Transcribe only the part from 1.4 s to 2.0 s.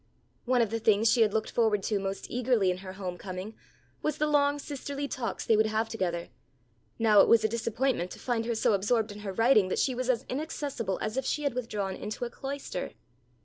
forward to